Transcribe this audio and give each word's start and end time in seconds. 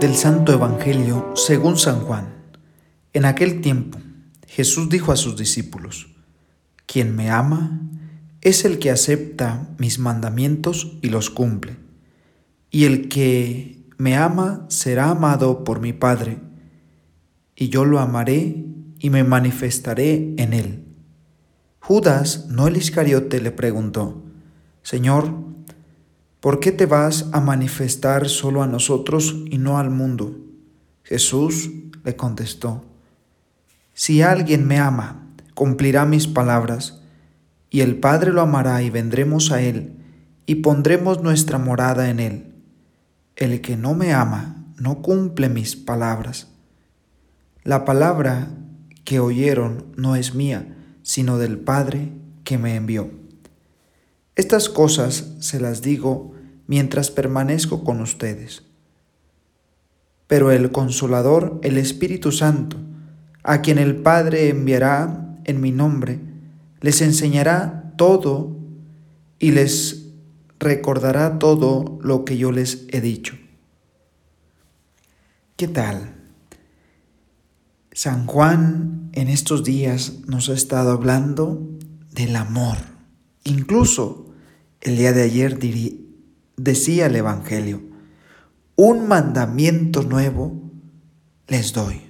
Del 0.00 0.14
Santo 0.14 0.52
Evangelio 0.52 1.32
según 1.34 1.76
San 1.78 2.00
Juan. 2.00 2.28
En 3.12 3.24
aquel 3.24 3.60
tiempo 3.60 3.98
Jesús 4.46 4.88
dijo 4.88 5.12
a 5.12 5.16
sus 5.16 5.36
discípulos, 5.36 6.08
Quien 6.86 7.14
me 7.14 7.30
ama 7.30 7.82
es 8.40 8.64
el 8.64 8.78
que 8.78 8.90
acepta 8.90 9.68
mis 9.78 9.98
mandamientos 9.98 10.96
y 11.02 11.08
los 11.08 11.30
cumple, 11.30 11.76
y 12.70 12.84
el 12.84 13.08
que 13.08 13.84
me 13.98 14.16
ama 14.16 14.66
será 14.68 15.10
amado 15.10 15.64
por 15.64 15.80
mi 15.80 15.92
Padre, 15.92 16.38
y 17.56 17.68
yo 17.68 17.84
lo 17.84 17.98
amaré 17.98 18.64
y 18.98 19.10
me 19.10 19.24
manifestaré 19.24 20.34
en 20.38 20.52
él. 20.52 20.85
Judas, 21.86 22.46
no 22.48 22.66
el 22.66 22.76
Iscariote, 22.76 23.40
le 23.40 23.52
preguntó, 23.52 24.20
Señor, 24.82 25.32
¿por 26.40 26.58
qué 26.58 26.72
te 26.72 26.84
vas 26.84 27.26
a 27.30 27.40
manifestar 27.40 28.28
solo 28.28 28.64
a 28.64 28.66
nosotros 28.66 29.36
y 29.48 29.58
no 29.58 29.78
al 29.78 29.90
mundo? 29.90 30.36
Jesús 31.04 31.70
le 32.02 32.16
contestó, 32.16 32.84
Si 33.94 34.20
alguien 34.20 34.66
me 34.66 34.80
ama, 34.80 35.28
cumplirá 35.54 36.06
mis 36.06 36.26
palabras, 36.26 37.02
y 37.70 37.82
el 37.82 38.00
Padre 38.00 38.32
lo 38.32 38.40
amará 38.40 38.82
y 38.82 38.90
vendremos 38.90 39.52
a 39.52 39.62
él, 39.62 39.92
y 40.44 40.56
pondremos 40.56 41.22
nuestra 41.22 41.58
morada 41.58 42.10
en 42.10 42.18
él. 42.18 42.52
El 43.36 43.60
que 43.60 43.76
no 43.76 43.94
me 43.94 44.12
ama, 44.12 44.56
no 44.76 45.02
cumple 45.02 45.48
mis 45.48 45.76
palabras. 45.76 46.48
La 47.62 47.84
palabra 47.84 48.48
que 49.04 49.20
oyeron 49.20 49.86
no 49.96 50.16
es 50.16 50.34
mía, 50.34 50.72
sino 51.06 51.38
del 51.38 51.56
Padre 51.56 52.10
que 52.42 52.58
me 52.58 52.74
envió. 52.74 53.08
Estas 54.34 54.68
cosas 54.68 55.34
se 55.38 55.60
las 55.60 55.80
digo 55.80 56.32
mientras 56.66 57.12
permanezco 57.12 57.84
con 57.84 58.00
ustedes. 58.00 58.64
Pero 60.26 60.50
el 60.50 60.72
consolador, 60.72 61.60
el 61.62 61.78
Espíritu 61.78 62.32
Santo, 62.32 62.76
a 63.44 63.62
quien 63.62 63.78
el 63.78 63.94
Padre 63.94 64.48
enviará 64.48 65.38
en 65.44 65.60
mi 65.60 65.70
nombre, 65.70 66.18
les 66.80 67.00
enseñará 67.00 67.92
todo 67.96 68.56
y 69.38 69.52
les 69.52 70.08
recordará 70.58 71.38
todo 71.38 72.00
lo 72.02 72.24
que 72.24 72.36
yo 72.36 72.50
les 72.50 72.84
he 72.88 73.00
dicho. 73.00 73.38
¿Qué 75.54 75.68
tal? 75.68 76.16
San 77.96 78.26
Juan 78.26 79.08
en 79.14 79.28
estos 79.28 79.64
días 79.64 80.18
nos 80.26 80.50
ha 80.50 80.52
estado 80.52 80.90
hablando 80.90 81.66
del 82.12 82.36
amor. 82.36 82.76
Incluso 83.42 84.34
el 84.82 84.98
día 84.98 85.14
de 85.14 85.22
ayer 85.22 85.58
decía 86.58 87.06
el 87.06 87.16
Evangelio, 87.16 87.80
un 88.76 89.08
mandamiento 89.08 90.02
nuevo 90.02 90.72
les 91.48 91.72
doy, 91.72 92.02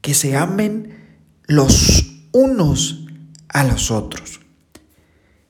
que 0.00 0.14
se 0.14 0.38
amen 0.38 0.96
los 1.46 2.24
unos 2.32 3.04
a 3.48 3.64
los 3.64 3.90
otros. 3.90 4.40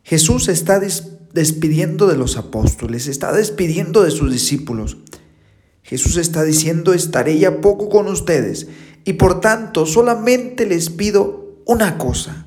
Jesús 0.03 0.49
está 0.49 0.81
despidiendo 0.81 2.09
de 2.09 2.17
los 2.17 2.37
apóstoles, 2.37 3.07
está 3.07 3.33
despidiendo 3.33 4.03
de 4.03 4.11
sus 4.11 4.33
discípulos. 4.33 4.97
Jesús 5.85 6.17
está 6.17 6.43
diciendo, 6.43 6.93
estaré 6.93 7.39
ya 7.39 7.61
poco 7.61 7.89
con 7.89 8.09
ustedes 8.09 8.67
y 9.05 9.15
por 9.15 9.41
tanto 9.41 9.87
solamente 9.87 10.67
les 10.67 10.91
pido 10.91 11.57
una 11.67 11.99
cosa. 11.99 12.47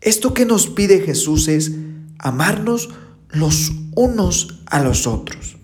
Esto 0.00 0.34
que 0.34 0.46
nos 0.46 0.68
pide 0.68 1.00
Jesús 1.00 1.48
es 1.48 1.72
amarnos 2.18 2.90
los 3.30 3.72
unos 3.94 4.60
a 4.66 4.82
los 4.82 5.06
otros. 5.06 5.56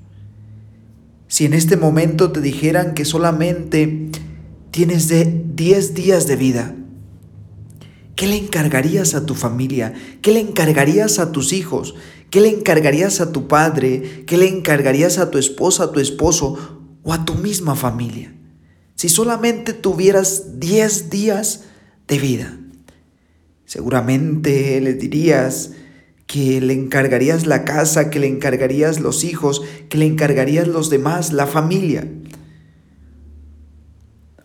Si 1.29 1.45
en 1.45 1.55
este 1.55 1.77
momento 1.77 2.33
te 2.33 2.41
dijeran 2.41 2.95
que 2.95 3.05
solamente 3.05 4.11
tienes 4.71 5.09
de 5.09 5.45
10 5.55 5.95
días 5.95 6.27
de 6.27 6.37
vida, 6.37 6.75
¿qué 8.17 8.27
le 8.27 8.37
encargarías 8.37 9.15
a 9.15 9.25
tu 9.25 9.35
familia? 9.35 9.95
¿Qué 10.21 10.33
le 10.33 10.41
encargarías 10.41 11.19
a 11.19 11.33
tus 11.33 11.53
hijos? 11.53 11.95
¿Qué 12.31 12.41
le 12.41 12.49
encargarías 12.49 13.21
a 13.21 13.33
tu 13.33 13.49
padre? 13.49 14.25
¿Qué 14.27 14.37
le 14.37 14.49
encargarías 14.49 15.19
a 15.19 15.31
tu 15.31 15.39
esposa, 15.39 15.85
a 15.85 15.93
tu 15.93 16.01
esposo 16.01 16.81
o 17.03 17.13
a 17.13 17.25
tu 17.25 17.35
misma 17.35 17.77
familia? 17.77 18.35
Si 19.03 19.09
solamente 19.09 19.73
tuvieras 19.73 20.61
10 20.61 21.11
días 21.11 21.65
de 22.07 22.21
vida, 22.21 22.57
seguramente 23.65 24.81
le 24.81 24.95
dirías, 24.95 25.73
que 26.29 26.61
le 26.61 26.73
encargarías 26.75 27.45
la 27.45 27.65
casa, 27.65 28.11
que 28.11 28.21
le 28.21 28.29
encargarías 28.29 29.01
los 29.01 29.25
hijos, 29.25 29.61
que 29.89 29.99
le 29.99 30.07
encargarías 30.07 30.69
los 30.69 30.89
demás, 30.89 31.33
la 31.33 31.49
familia. 31.49 32.09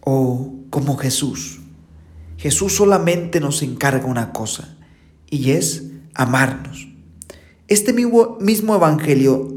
O 0.01 0.55
como 0.71 0.97
Jesús. 0.97 1.59
Jesús 2.37 2.73
solamente 2.73 3.39
nos 3.39 3.61
encarga 3.61 4.07
una 4.07 4.33
cosa 4.33 4.75
y 5.29 5.51
es 5.51 5.83
amarnos. 6.15 6.87
Este 7.67 7.93
mismo, 7.93 8.39
mismo 8.41 8.73
evangelio 8.73 9.53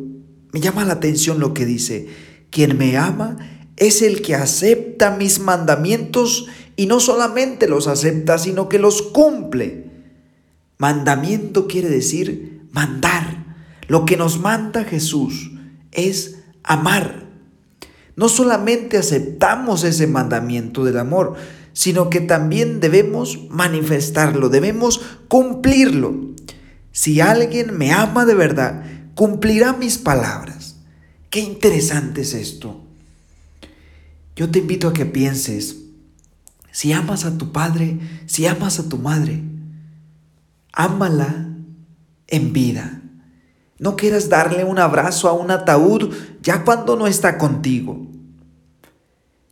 me 0.53 0.61
llama 0.61 0.85
la 0.85 0.93
atención 0.93 1.41
lo 1.41 1.55
que 1.55 1.65
dice, 1.65 2.09
quien 2.51 2.77
me 2.77 2.99
ama 2.99 3.39
es 3.81 4.03
el 4.03 4.21
que 4.21 4.35
acepta 4.37 5.17
mis 5.17 5.41
mandamientos 5.41 6.47
y 6.77 6.87
no 6.87 7.01
solamente 7.01 7.67
los 7.67 7.89
acepta, 7.89 8.39
sino 8.39 8.69
que 8.69 8.79
los 8.79 9.01
cumple. 9.01 9.87
Mandamiento 10.79 11.67
quiere 11.67 11.89
decir 11.89 12.69
mandar. 12.71 13.57
Lo 13.89 14.05
que 14.05 14.17
nos 14.17 14.39
manda 14.39 14.85
Jesús 14.85 15.51
es 15.93 16.37
amar. 16.63 17.27
No 18.17 18.29
solamente 18.29 18.99
aceptamos 18.99 19.83
ese 19.83 20.07
mandamiento 20.07 20.85
del 20.85 20.99
amor, 20.99 21.37
sino 21.73 22.11
que 22.11 22.21
también 22.21 22.81
debemos 22.81 23.49
manifestarlo, 23.49 24.51
debemos 24.51 25.01
cumplirlo. 25.27 26.15
Si 26.93 27.23
alguien 27.23 27.79
me 27.79 27.93
ama 27.93 28.27
de 28.27 28.35
verdad, 28.35 28.85
cumplirá 29.15 29.73
mis 29.73 29.97
palabras. 29.97 30.77
Qué 31.31 31.41
interesante 31.41 32.21
es 32.21 32.35
esto. 32.35 32.90
Yo 34.41 34.51
te 34.51 34.61
invito 34.61 34.89
a 34.89 34.95
que 34.95 35.05
pienses, 35.05 35.77
si 36.73 36.95
amas 36.95 37.27
a 37.27 37.37
tu 37.37 37.53
padre, 37.53 37.99
si 38.25 38.47
amas 38.47 38.79
a 38.79 38.89
tu 38.89 38.97
madre, 38.97 39.43
ámala 40.73 41.47
en 42.27 42.55
vida. 42.55 43.03
No 43.79 43.97
quieras 43.97 44.31
darle 44.31 44.65
un 44.65 44.79
abrazo 44.79 45.29
a 45.29 45.35
un 45.35 45.51
ataúd 45.51 46.15
ya 46.41 46.65
cuando 46.65 46.97
no 46.97 47.07
está 47.07 47.37
contigo. 47.37 48.07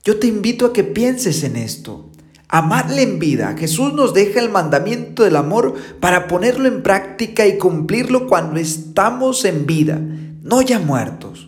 Yo 0.04 0.18
te 0.18 0.26
invito 0.26 0.64
a 0.64 0.72
que 0.72 0.84
pienses 0.84 1.44
en 1.44 1.56
esto. 1.56 2.10
Amarle 2.48 3.02
en 3.02 3.18
vida. 3.18 3.54
Jesús 3.58 3.92
nos 3.92 4.14
deja 4.14 4.40
el 4.40 4.48
mandamiento 4.48 5.22
del 5.22 5.36
amor 5.36 5.74
para 6.00 6.26
ponerlo 6.28 6.66
en 6.66 6.82
práctica 6.82 7.46
y 7.46 7.58
cumplirlo 7.58 8.26
cuando 8.26 8.58
estamos 8.58 9.44
en 9.44 9.66
vida, 9.66 10.00
no 10.42 10.62
ya 10.62 10.78
muertos. 10.78 11.47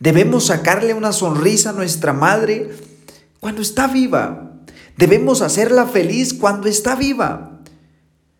Debemos 0.00 0.46
sacarle 0.46 0.94
una 0.94 1.12
sonrisa 1.12 1.70
a 1.70 1.74
nuestra 1.74 2.14
madre 2.14 2.70
cuando 3.38 3.60
está 3.60 3.86
viva. 3.86 4.56
Debemos 4.96 5.42
hacerla 5.42 5.86
feliz 5.86 6.34
cuando 6.34 6.68
está 6.68 6.96
viva. 6.96 7.60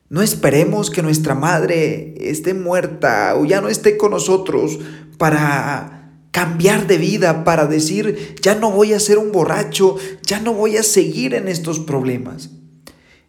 No 0.08 0.22
esperemos 0.22 0.90
que 0.90 1.02
nuestra 1.02 1.34
madre 1.34 2.14
esté 2.18 2.54
muerta 2.54 3.36
o 3.36 3.44
ya 3.44 3.60
no 3.60 3.68
esté 3.68 3.96
con 3.96 4.10
nosotros 4.10 4.78
para 5.18 6.16
cambiar 6.30 6.86
de 6.86 6.96
vida, 6.96 7.44
para 7.44 7.66
decir, 7.66 8.36
ya 8.40 8.54
no 8.54 8.70
voy 8.70 8.94
a 8.94 9.00
ser 9.00 9.18
un 9.18 9.30
borracho, 9.30 9.96
ya 10.26 10.40
no 10.40 10.54
voy 10.54 10.78
a 10.78 10.82
seguir 10.82 11.34
en 11.34 11.46
estos 11.46 11.78
problemas. 11.78 12.50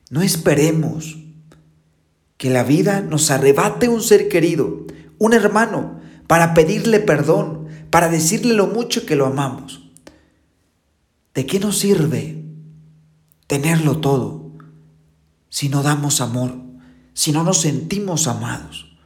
No 0.09 0.21
esperemos 0.21 1.17
que 2.37 2.49
la 2.49 2.63
vida 2.63 3.01
nos 3.01 3.29
arrebate 3.29 3.89
un 3.89 4.01
ser 4.01 4.29
querido, 4.29 4.85
un 5.19 5.33
hermano, 5.33 5.99
para 6.27 6.53
pedirle 6.53 6.99
perdón, 6.99 7.60
para 7.91 8.09
decirle 8.09 8.55
lo 8.55 8.67
mucho 8.67 9.05
que 9.05 9.15
lo 9.15 9.27
amamos. 9.27 9.83
¿De 11.35 11.45
qué 11.45 11.59
nos 11.59 11.77
sirve 11.77 12.43
tenerlo 13.45 13.99
todo 13.99 14.51
si 15.49 15.69
no 15.69 15.83
damos 15.83 16.19
amor? 16.21 16.71
si 17.13 17.31
no 17.31 17.43
nos 17.43 17.61
sentimos 17.61 18.27
amados. 18.27 18.97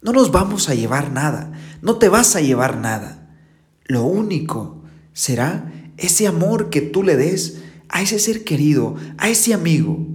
No 0.00 0.12
nos 0.12 0.32
vamos 0.32 0.68
a 0.68 0.74
llevar 0.74 1.12
nada, 1.12 1.52
no 1.80 1.96
te 1.96 2.08
vas 2.08 2.34
a 2.36 2.40
llevar 2.40 2.76
nada. 2.78 3.36
Lo 3.84 4.04
único 4.04 4.82
será 5.12 5.72
ese 5.96 6.26
amor 6.26 6.70
que 6.70 6.80
tú 6.80 7.02
le 7.02 7.16
des 7.16 7.62
a 7.88 8.02
ese 8.02 8.18
ser 8.18 8.44
querido, 8.44 8.96
a 9.18 9.28
ese 9.28 9.54
amigo. 9.54 10.06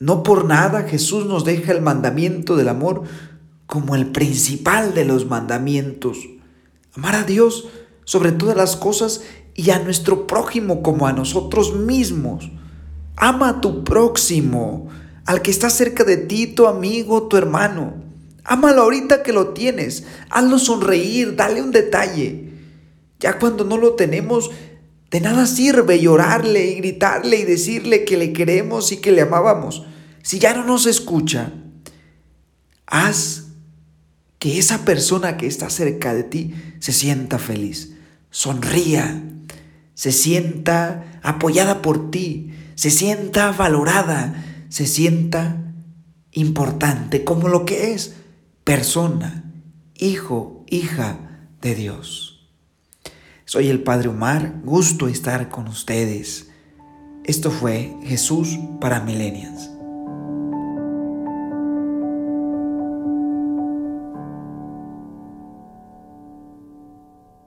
No 0.00 0.22
por 0.22 0.44
nada 0.44 0.84
Jesús 0.84 1.26
nos 1.26 1.44
deja 1.44 1.72
el 1.72 1.82
mandamiento 1.82 2.56
del 2.56 2.68
amor 2.68 3.04
como 3.66 3.94
el 3.94 4.10
principal 4.10 4.94
de 4.94 5.04
los 5.04 5.26
mandamientos. 5.26 6.18
Amar 6.96 7.16
a 7.16 7.24
Dios 7.24 7.68
sobre 8.04 8.32
todas 8.32 8.56
las 8.56 8.76
cosas 8.76 9.22
y 9.54 9.70
a 9.70 9.78
nuestro 9.78 10.26
prójimo 10.26 10.82
como 10.82 11.06
a 11.06 11.12
nosotros 11.12 11.74
mismos. 11.74 12.50
Ama 13.16 13.48
a 13.48 13.60
tu 13.60 13.84
próximo. 13.84 14.88
al 15.26 15.40
que 15.40 15.50
está 15.50 15.70
cerca 15.70 16.04
de 16.04 16.18
ti, 16.18 16.48
tu 16.48 16.66
amigo, 16.66 17.28
tu 17.28 17.38
hermano. 17.38 17.94
Ámalo 18.44 18.82
ahorita 18.82 19.22
que 19.22 19.32
lo 19.32 19.54
tienes. 19.54 20.04
Hazlo 20.28 20.58
sonreír, 20.58 21.34
dale 21.34 21.62
un 21.62 21.70
detalle. 21.70 22.50
Ya 23.20 23.38
cuando 23.38 23.64
no 23.64 23.78
lo 23.78 23.94
tenemos, 23.94 24.50
de 25.10 25.20
nada 25.20 25.46
sirve 25.46 25.98
llorarle 25.98 26.66
y 26.66 26.74
gritarle 26.74 27.38
y 27.38 27.44
decirle 27.44 28.04
que 28.04 28.18
le 28.18 28.34
queremos 28.34 28.92
y 28.92 28.98
que 28.98 29.12
le 29.12 29.22
amábamos. 29.22 29.86
Si 30.22 30.38
ya 30.38 30.52
no 30.52 30.64
nos 30.64 30.84
escucha, 30.84 31.52
haz 32.86 33.43
que 34.44 34.58
esa 34.58 34.84
persona 34.84 35.38
que 35.38 35.46
está 35.46 35.70
cerca 35.70 36.12
de 36.12 36.22
ti 36.22 36.54
se 36.78 36.92
sienta 36.92 37.38
feliz, 37.38 37.94
sonría, 38.28 39.22
se 39.94 40.12
sienta 40.12 41.18
apoyada 41.22 41.80
por 41.80 42.10
ti, 42.10 42.52
se 42.74 42.90
sienta 42.90 43.52
valorada, 43.52 44.44
se 44.68 44.86
sienta 44.86 45.72
importante 46.32 47.24
como 47.24 47.48
lo 47.48 47.64
que 47.64 47.94
es 47.94 48.16
persona, 48.64 49.50
hijo, 49.96 50.66
hija 50.68 51.48
de 51.62 51.74
Dios. 51.74 52.46
Soy 53.46 53.68
el 53.68 53.82
Padre 53.82 54.10
Omar, 54.10 54.60
gusto 54.62 55.08
estar 55.08 55.48
con 55.48 55.68
ustedes. 55.68 56.50
Esto 57.24 57.50
fue 57.50 57.96
Jesús 58.02 58.58
para 58.78 59.00
Millennials. 59.00 59.73